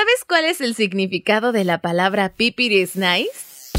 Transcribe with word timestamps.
¿Sabes 0.00 0.24
cuál 0.26 0.46
es 0.46 0.62
el 0.62 0.74
significado 0.74 1.52
de 1.52 1.62
la 1.62 1.82
palabra 1.82 2.30
pipiris 2.30 2.96
nice? 2.96 3.70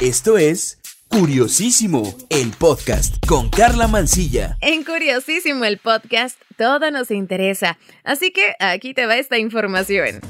Esto 0.00 0.38
es 0.38 0.78
Curiosísimo, 1.08 2.16
el 2.28 2.52
podcast 2.52 3.16
con 3.26 3.48
Carla 3.48 3.88
Mancilla. 3.88 4.56
En 4.60 4.84
Curiosísimo, 4.84 5.64
el 5.64 5.78
podcast, 5.78 6.40
todo 6.56 6.92
nos 6.92 7.10
interesa. 7.10 7.76
Así 8.04 8.30
que 8.30 8.54
aquí 8.60 8.94
te 8.94 9.06
va 9.06 9.16
esta 9.16 9.36
información. 9.38 10.20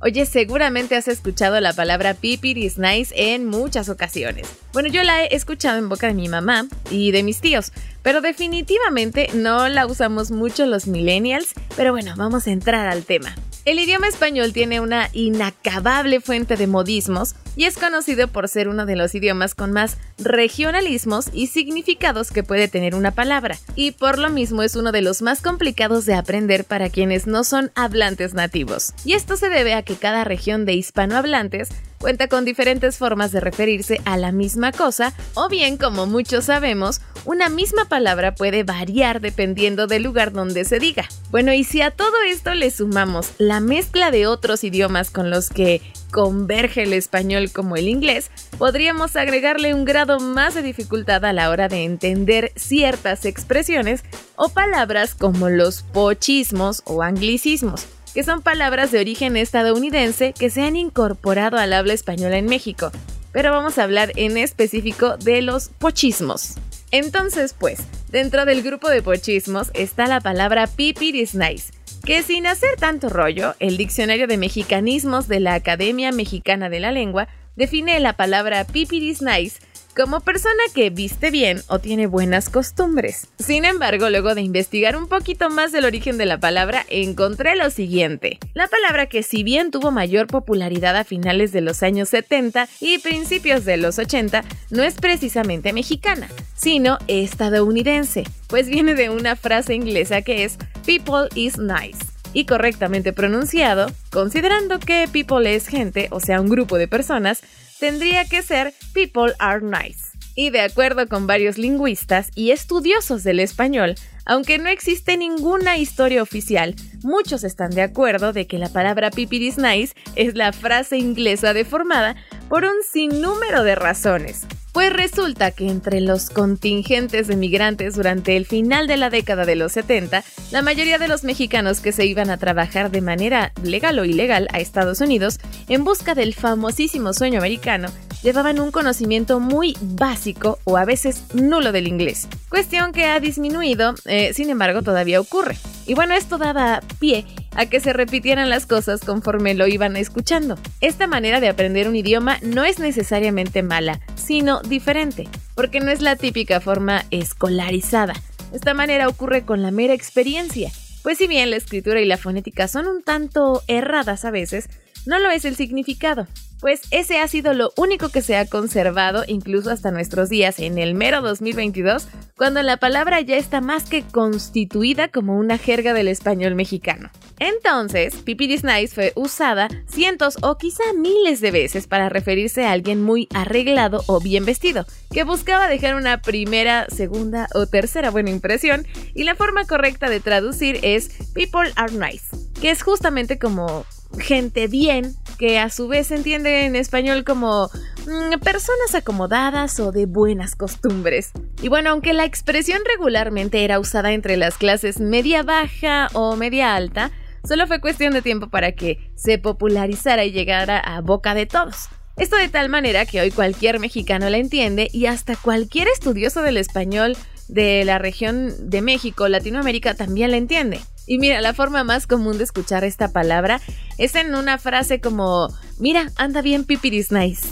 Oye, 0.00 0.24
seguramente 0.24 0.96
has 0.96 1.08
escuchado 1.08 1.60
la 1.60 1.74
palabra 1.74 2.14
pipiris 2.14 2.78
nice 2.78 3.12
en 3.14 3.44
muchas 3.44 3.90
ocasiones. 3.90 4.48
Bueno, 4.72 4.88
yo 4.88 5.02
la 5.02 5.24
he 5.24 5.34
escuchado 5.36 5.76
en 5.76 5.90
boca 5.90 6.06
de 6.06 6.14
mi 6.14 6.28
mamá 6.28 6.68
y 6.90 7.10
de 7.10 7.22
mis 7.22 7.42
tíos, 7.42 7.72
pero 8.02 8.22
definitivamente 8.22 9.28
no 9.34 9.68
la 9.68 9.84
usamos 9.84 10.30
mucho 10.30 10.64
los 10.64 10.86
millennials. 10.86 11.52
Pero 11.76 11.92
bueno, 11.92 12.14
vamos 12.16 12.46
a 12.46 12.50
entrar 12.50 12.88
al 12.88 13.04
tema. 13.04 13.36
El 13.70 13.78
idioma 13.78 14.08
español 14.08 14.52
tiene 14.52 14.80
una 14.80 15.10
inacabable 15.12 16.20
fuente 16.20 16.56
de 16.56 16.66
modismos 16.66 17.36
y 17.54 17.66
es 17.66 17.78
conocido 17.78 18.26
por 18.26 18.48
ser 18.48 18.66
uno 18.66 18.84
de 18.84 18.96
los 18.96 19.14
idiomas 19.14 19.54
con 19.54 19.70
más 19.70 19.96
regionalismos 20.18 21.26
y 21.32 21.46
significados 21.46 22.32
que 22.32 22.42
puede 22.42 22.66
tener 22.66 22.96
una 22.96 23.12
palabra, 23.12 23.56
y 23.76 23.92
por 23.92 24.18
lo 24.18 24.28
mismo 24.28 24.64
es 24.64 24.74
uno 24.74 24.90
de 24.90 25.02
los 25.02 25.22
más 25.22 25.40
complicados 25.40 26.04
de 26.04 26.14
aprender 26.14 26.64
para 26.64 26.90
quienes 26.90 27.28
no 27.28 27.44
son 27.44 27.70
hablantes 27.76 28.34
nativos. 28.34 28.92
Y 29.04 29.12
esto 29.12 29.36
se 29.36 29.48
debe 29.48 29.74
a 29.74 29.84
que 29.84 29.94
cada 29.94 30.24
región 30.24 30.64
de 30.64 30.72
hispanohablantes 30.72 31.68
cuenta 32.00 32.28
con 32.28 32.46
diferentes 32.46 32.96
formas 32.96 33.30
de 33.30 33.40
referirse 33.40 34.00
a 34.06 34.16
la 34.16 34.32
misma 34.32 34.72
cosa, 34.72 35.12
o 35.34 35.50
bien, 35.50 35.76
como 35.76 36.06
muchos 36.06 36.46
sabemos, 36.46 37.02
una 37.26 37.50
misma 37.50 37.84
palabra 37.84 38.34
puede 38.34 38.64
variar 38.64 39.20
dependiendo 39.20 39.86
del 39.86 40.02
lugar 40.02 40.32
donde 40.32 40.64
se 40.64 40.78
diga. 40.78 41.06
Bueno, 41.30 41.52
y 41.52 41.62
si 41.62 41.82
a 41.82 41.90
todo 41.90 42.14
esto 42.26 42.54
le 42.54 42.70
sumamos 42.70 43.32
la 43.36 43.60
mezcla 43.60 44.10
de 44.10 44.26
otros 44.26 44.64
idiomas 44.64 45.10
con 45.10 45.28
los 45.28 45.50
que 45.50 45.82
converge 46.10 46.84
el 46.84 46.94
español 46.94 47.52
como 47.52 47.76
el 47.76 47.86
inglés, 47.86 48.30
podríamos 48.56 49.14
agregarle 49.16 49.74
un 49.74 49.84
grado 49.84 50.20
más 50.20 50.54
de 50.54 50.62
dificultad 50.62 51.22
a 51.26 51.34
la 51.34 51.50
hora 51.50 51.68
de 51.68 51.84
entender 51.84 52.52
ciertas 52.56 53.26
expresiones 53.26 54.04
o 54.36 54.48
palabras 54.48 55.14
como 55.14 55.50
los 55.50 55.82
pochismos 55.82 56.82
o 56.86 57.02
anglicismos 57.02 57.86
que 58.14 58.24
son 58.24 58.42
palabras 58.42 58.90
de 58.90 59.00
origen 59.00 59.36
estadounidense 59.36 60.32
que 60.32 60.50
se 60.50 60.62
han 60.62 60.76
incorporado 60.76 61.58
al 61.58 61.72
habla 61.72 61.92
española 61.92 62.38
en 62.38 62.46
México, 62.46 62.90
pero 63.32 63.52
vamos 63.52 63.78
a 63.78 63.84
hablar 63.84 64.12
en 64.16 64.36
específico 64.36 65.16
de 65.16 65.42
los 65.42 65.68
pochismos. 65.68 66.54
Entonces, 66.90 67.54
pues, 67.56 67.80
dentro 68.10 68.44
del 68.44 68.62
grupo 68.62 68.88
de 68.88 69.02
pochismos 69.02 69.70
está 69.74 70.06
la 70.06 70.20
palabra 70.20 70.66
pipiris 70.66 71.34
nice, 71.34 71.72
que 72.04 72.22
sin 72.22 72.46
hacer 72.46 72.76
tanto 72.76 73.08
rollo, 73.08 73.54
el 73.60 73.76
diccionario 73.76 74.26
de 74.26 74.36
mexicanismos 74.36 75.28
de 75.28 75.40
la 75.40 75.54
Academia 75.54 76.10
Mexicana 76.10 76.68
de 76.68 76.80
la 76.80 76.90
Lengua 76.90 77.28
define 77.54 78.00
la 78.00 78.14
palabra 78.14 78.64
pipiris 78.64 79.22
nice 79.22 79.60
como 80.00 80.20
persona 80.20 80.62
que 80.74 80.88
viste 80.88 81.30
bien 81.30 81.60
o 81.68 81.78
tiene 81.78 82.06
buenas 82.06 82.48
costumbres. 82.48 83.28
Sin 83.38 83.66
embargo, 83.66 84.08
luego 84.08 84.34
de 84.34 84.40
investigar 84.40 84.96
un 84.96 85.08
poquito 85.08 85.50
más 85.50 85.72
del 85.72 85.84
origen 85.84 86.16
de 86.16 86.24
la 86.24 86.40
palabra, 86.40 86.86
encontré 86.88 87.54
lo 87.54 87.68
siguiente. 87.68 88.38
La 88.54 88.66
palabra 88.66 89.06
que 89.06 89.22
si 89.22 89.42
bien 89.42 89.70
tuvo 89.70 89.90
mayor 89.90 90.26
popularidad 90.26 90.96
a 90.96 91.04
finales 91.04 91.52
de 91.52 91.60
los 91.60 91.82
años 91.82 92.08
70 92.08 92.66
y 92.80 92.98
principios 92.98 93.66
de 93.66 93.76
los 93.76 93.98
80, 93.98 94.42
no 94.70 94.82
es 94.82 94.94
precisamente 94.94 95.74
mexicana, 95.74 96.28
sino 96.56 96.96
estadounidense, 97.06 98.24
pues 98.46 98.68
viene 98.68 98.94
de 98.94 99.10
una 99.10 99.36
frase 99.36 99.74
inglesa 99.74 100.22
que 100.22 100.44
es 100.44 100.56
People 100.86 101.28
is 101.34 101.58
nice 101.58 101.98
y 102.32 102.46
correctamente 102.46 103.12
pronunciado, 103.12 103.90
considerando 104.10 104.78
que 104.78 105.08
people 105.12 105.54
es 105.54 105.66
gente, 105.66 106.08
o 106.10 106.20
sea, 106.20 106.40
un 106.40 106.48
grupo 106.48 106.78
de 106.78 106.88
personas, 106.88 107.42
tendría 107.80 108.24
que 108.26 108.42
ser 108.42 108.74
People 108.92 109.32
are 109.38 109.60
nice. 109.60 110.10
Y 110.36 110.50
de 110.50 110.60
acuerdo 110.60 111.08
con 111.08 111.26
varios 111.26 111.58
lingüistas 111.58 112.30
y 112.34 112.52
estudiosos 112.52 113.24
del 113.24 113.40
español, 113.40 113.94
aunque 114.24 114.58
no 114.58 114.68
existe 114.68 115.16
ninguna 115.16 115.76
historia 115.76 116.22
oficial, 116.22 116.76
muchos 117.02 117.42
están 117.42 117.70
de 117.70 117.82
acuerdo 117.82 118.32
de 118.32 118.46
que 118.46 118.58
la 118.58 118.68
palabra 118.68 119.10
pipiris 119.10 119.58
nice 119.58 119.94
es 120.14 120.36
la 120.36 120.52
frase 120.52 120.98
inglesa 120.98 121.52
deformada 121.52 122.14
por 122.48 122.64
un 122.64 122.76
sinnúmero 122.88 123.64
de 123.64 123.74
razones. 123.74 124.46
Pues 124.72 124.92
resulta 124.92 125.50
que 125.50 125.68
entre 125.68 126.00
los 126.00 126.30
contingentes 126.30 127.26
de 127.26 127.36
migrantes 127.36 127.96
durante 127.96 128.36
el 128.36 128.46
final 128.46 128.86
de 128.86 128.96
la 128.96 129.10
década 129.10 129.44
de 129.44 129.56
los 129.56 129.72
70, 129.72 130.22
la 130.52 130.62
mayoría 130.62 130.98
de 130.98 131.08
los 131.08 131.24
mexicanos 131.24 131.80
que 131.80 131.92
se 131.92 132.06
iban 132.06 132.30
a 132.30 132.36
trabajar 132.36 132.90
de 132.90 133.00
manera 133.00 133.52
legal 133.62 133.98
o 133.98 134.04
ilegal 134.04 134.46
a 134.52 134.60
Estados 134.60 135.00
Unidos 135.00 135.38
en 135.68 135.82
busca 135.82 136.14
del 136.14 136.34
famosísimo 136.34 137.12
sueño 137.12 137.38
americano 137.38 137.88
llevaban 138.22 138.60
un 138.60 138.70
conocimiento 138.70 139.40
muy 139.40 139.76
básico 139.80 140.58
o 140.64 140.76
a 140.76 140.84
veces 140.84 141.24
nulo 141.34 141.72
del 141.72 141.88
inglés. 141.88 142.28
Cuestión 142.48 142.92
que 142.92 143.06
ha 143.06 143.20
disminuido, 143.20 143.94
eh, 144.04 144.32
sin 144.34 144.50
embargo 144.50 144.82
todavía 144.82 145.20
ocurre. 145.20 145.56
Y 145.86 145.94
bueno, 145.94 146.14
esto 146.14 146.38
daba 146.38 146.82
pie 146.98 147.24
a 147.54 147.66
que 147.66 147.80
se 147.80 147.92
repitieran 147.92 148.48
las 148.48 148.66
cosas 148.66 149.00
conforme 149.00 149.54
lo 149.54 149.66
iban 149.66 149.96
escuchando. 149.96 150.58
Esta 150.80 151.06
manera 151.06 151.40
de 151.40 151.48
aprender 151.48 151.88
un 151.88 151.96
idioma 151.96 152.38
no 152.42 152.64
es 152.64 152.78
necesariamente 152.78 153.62
mala, 153.62 154.00
sino 154.14 154.60
diferente, 154.62 155.28
porque 155.54 155.80
no 155.80 155.90
es 155.90 156.00
la 156.00 156.16
típica 156.16 156.60
forma 156.60 157.04
escolarizada. 157.10 158.14
Esta 158.52 158.74
manera 158.74 159.08
ocurre 159.08 159.44
con 159.44 159.62
la 159.62 159.70
mera 159.70 159.94
experiencia, 159.94 160.70
pues 161.02 161.18
si 161.18 161.26
bien 161.26 161.50
la 161.50 161.56
escritura 161.56 162.00
y 162.00 162.06
la 162.06 162.18
fonética 162.18 162.68
son 162.68 162.86
un 162.86 163.02
tanto 163.02 163.62
erradas 163.68 164.24
a 164.24 164.30
veces, 164.30 164.68
no 165.06 165.18
lo 165.18 165.30
es 165.30 165.44
el 165.44 165.56
significado 165.56 166.26
pues 166.60 166.82
ese 166.90 167.18
ha 167.18 167.28
sido 167.28 167.54
lo 167.54 167.72
único 167.76 168.10
que 168.10 168.22
se 168.22 168.36
ha 168.36 168.46
conservado 168.46 169.24
incluso 169.26 169.70
hasta 169.70 169.90
nuestros 169.90 170.28
días 170.28 170.58
en 170.58 170.78
el 170.78 170.94
mero 170.94 171.22
2022, 171.22 172.08
cuando 172.36 172.62
la 172.62 172.76
palabra 172.76 173.20
ya 173.20 173.36
está 173.36 173.60
más 173.60 173.88
que 173.88 174.02
constituida 174.02 175.08
como 175.08 175.36
una 175.36 175.58
jerga 175.58 175.94
del 175.94 176.08
español 176.08 176.54
mexicano. 176.54 177.10
Entonces, 177.38 178.16
pipiris 178.16 178.64
nice 178.64 178.94
fue 178.94 179.12
usada 179.16 179.68
cientos 179.88 180.36
o 180.42 180.58
quizá 180.58 180.82
miles 180.96 181.40
de 181.40 181.50
veces 181.50 181.86
para 181.86 182.10
referirse 182.10 182.66
a 182.66 182.72
alguien 182.72 183.02
muy 183.02 183.28
arreglado 183.32 184.02
o 184.06 184.20
bien 184.20 184.44
vestido, 184.44 184.84
que 185.10 185.24
buscaba 185.24 185.68
dejar 185.68 185.94
una 185.94 186.20
primera, 186.20 186.86
segunda 186.90 187.48
o 187.54 187.66
tercera 187.66 188.10
buena 188.10 188.30
impresión, 188.30 188.86
y 189.14 189.24
la 189.24 189.36
forma 189.36 189.64
correcta 189.64 190.10
de 190.10 190.20
traducir 190.20 190.80
es 190.82 191.10
people 191.32 191.72
are 191.76 191.92
nice, 191.92 192.26
que 192.60 192.70
es 192.70 192.82
justamente 192.82 193.38
como 193.38 193.86
gente 194.18 194.66
bien, 194.66 195.14
que 195.40 195.58
a 195.58 195.70
su 195.70 195.88
vez 195.88 196.08
se 196.08 196.16
entiende 196.16 196.66
en 196.66 196.76
español 196.76 197.24
como 197.24 197.70
mm, 198.06 198.38
personas 198.40 198.94
acomodadas 198.94 199.80
o 199.80 199.90
de 199.90 200.04
buenas 200.04 200.54
costumbres. 200.54 201.30
Y 201.62 201.68
bueno, 201.68 201.88
aunque 201.90 202.12
la 202.12 202.26
expresión 202.26 202.82
regularmente 202.86 203.64
era 203.64 203.80
usada 203.80 204.12
entre 204.12 204.36
las 204.36 204.58
clases 204.58 205.00
media 205.00 205.42
baja 205.42 206.08
o 206.12 206.36
media 206.36 206.76
alta, 206.76 207.10
solo 207.42 207.66
fue 207.66 207.80
cuestión 207.80 208.12
de 208.12 208.20
tiempo 208.20 208.50
para 208.50 208.72
que 208.72 209.10
se 209.14 209.38
popularizara 209.38 210.26
y 210.26 210.32
llegara 210.32 210.78
a 210.78 211.00
boca 211.00 211.32
de 211.32 211.46
todos. 211.46 211.88
Esto 212.18 212.36
de 212.36 212.50
tal 212.50 212.68
manera 212.68 213.06
que 213.06 213.22
hoy 213.22 213.30
cualquier 213.30 213.80
mexicano 213.80 214.28
la 214.28 214.36
entiende 214.36 214.90
y 214.92 215.06
hasta 215.06 215.36
cualquier 215.36 215.88
estudioso 215.88 216.42
del 216.42 216.58
español 216.58 217.16
de 217.48 217.82
la 217.86 217.98
región 217.98 218.68
de 218.68 218.82
México, 218.82 219.26
Latinoamérica, 219.26 219.94
también 219.94 220.32
la 220.32 220.36
entiende. 220.36 220.80
Y 221.10 221.18
mira, 221.18 221.40
la 221.40 221.54
forma 221.54 221.82
más 221.82 222.06
común 222.06 222.38
de 222.38 222.44
escuchar 222.44 222.84
esta 222.84 223.12
palabra 223.12 223.60
es 223.98 224.14
en 224.14 224.32
una 224.32 224.58
frase 224.58 225.00
como, 225.00 225.48
mira, 225.76 226.12
anda 226.14 226.40
bien 226.40 226.64
pipiris 226.64 227.10
nice. 227.10 227.48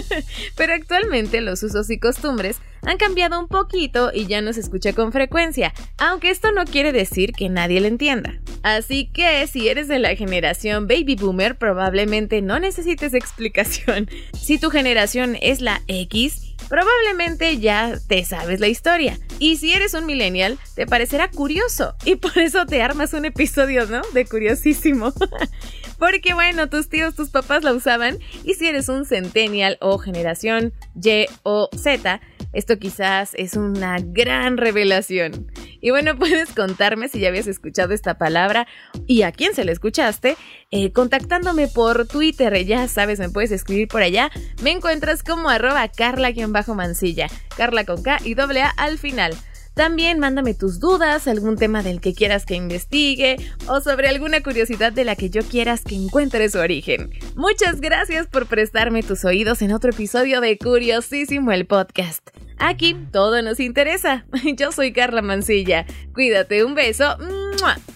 Pero 0.56 0.72
actualmente 0.72 1.42
los 1.42 1.62
usos 1.62 1.90
y 1.90 1.98
costumbres 1.98 2.56
han 2.80 2.96
cambiado 2.96 3.38
un 3.38 3.48
poquito 3.48 4.12
y 4.14 4.28
ya 4.28 4.40
no 4.40 4.54
se 4.54 4.60
escucha 4.60 4.94
con 4.94 5.12
frecuencia, 5.12 5.74
aunque 5.98 6.30
esto 6.30 6.52
no 6.52 6.64
quiere 6.64 6.90
decir 6.90 7.32
que 7.32 7.50
nadie 7.50 7.82
lo 7.82 7.86
entienda. 7.86 8.40
Así 8.62 9.10
que 9.12 9.46
si 9.46 9.68
eres 9.68 9.88
de 9.88 9.98
la 9.98 10.16
generación 10.16 10.88
baby 10.88 11.14
boomer, 11.16 11.58
probablemente 11.58 12.40
no 12.40 12.60
necesites 12.60 13.12
explicación. 13.12 14.08
Si 14.32 14.56
tu 14.56 14.70
generación 14.70 15.36
es 15.42 15.60
la 15.60 15.82
X, 15.86 16.51
probablemente 16.72 17.58
ya 17.58 17.98
te 18.08 18.24
sabes 18.24 18.58
la 18.58 18.66
historia. 18.66 19.18
Y 19.38 19.58
si 19.58 19.74
eres 19.74 19.92
un 19.92 20.06
millennial, 20.06 20.58
te 20.74 20.86
parecerá 20.86 21.30
curioso. 21.30 21.94
Y 22.06 22.16
por 22.16 22.38
eso 22.38 22.64
te 22.64 22.80
armas 22.80 23.12
un 23.12 23.26
episodio, 23.26 23.84
¿no? 23.84 24.00
De 24.14 24.24
curiosísimo. 24.24 25.12
Porque 25.98 26.32
bueno, 26.32 26.70
tus 26.70 26.88
tíos, 26.88 27.14
tus 27.14 27.28
papás 27.28 27.62
la 27.62 27.74
usaban. 27.74 28.18
Y 28.42 28.54
si 28.54 28.68
eres 28.68 28.88
un 28.88 29.04
centennial 29.04 29.76
o 29.82 29.98
generación 29.98 30.72
Y 30.96 31.26
o 31.42 31.68
Z, 31.76 32.22
esto 32.52 32.78
quizás 32.78 33.32
es 33.34 33.56
una 33.56 33.98
gran 34.00 34.56
revelación. 34.56 35.50
Y 35.80 35.90
bueno, 35.90 36.16
puedes 36.18 36.52
contarme 36.52 37.08
si 37.08 37.20
ya 37.20 37.28
habías 37.28 37.46
escuchado 37.46 37.92
esta 37.94 38.18
palabra 38.18 38.66
y 39.06 39.22
a 39.22 39.32
quién 39.32 39.54
se 39.54 39.64
la 39.64 39.72
escuchaste, 39.72 40.36
eh, 40.70 40.92
contactándome 40.92 41.68
por 41.68 42.06
Twitter, 42.06 42.64
ya 42.64 42.88
sabes, 42.88 43.18
me 43.18 43.30
puedes 43.30 43.52
escribir 43.52 43.88
por 43.88 44.02
allá. 44.02 44.30
Me 44.62 44.70
encuentras 44.70 45.22
como 45.22 45.48
arroba 45.48 45.88
carla-mancilla, 45.88 47.28
carla 47.56 47.84
con 47.84 48.02
K 48.02 48.18
y 48.24 48.34
doble 48.34 48.62
A 48.62 48.70
al 48.70 48.98
final. 48.98 49.34
También 49.74 50.18
mándame 50.18 50.52
tus 50.52 50.80
dudas, 50.80 51.26
algún 51.26 51.56
tema 51.56 51.82
del 51.82 52.00
que 52.00 52.12
quieras 52.12 52.44
que 52.44 52.54
investigue 52.54 53.36
o 53.68 53.80
sobre 53.80 54.08
alguna 54.08 54.42
curiosidad 54.42 54.92
de 54.92 55.04
la 55.04 55.16
que 55.16 55.30
yo 55.30 55.42
quieras 55.42 55.80
que 55.82 55.94
encuentre 55.94 56.50
su 56.50 56.58
origen. 56.58 57.10
Muchas 57.36 57.80
gracias 57.80 58.26
por 58.26 58.46
prestarme 58.46 59.02
tus 59.02 59.24
oídos 59.24 59.62
en 59.62 59.72
otro 59.72 59.90
episodio 59.90 60.42
de 60.42 60.58
Curiosísimo 60.58 61.52
el 61.52 61.66
Podcast. 61.66 62.28
Aquí 62.58 62.96
todo 63.12 63.42
nos 63.42 63.60
interesa. 63.60 64.24
Yo 64.56 64.72
soy 64.72 64.92
Carla 64.92 65.22
Mancilla. 65.22 65.86
Cuídate, 66.14 66.64
un 66.64 66.74
beso. 66.74 67.16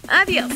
Adiós. 0.09 0.51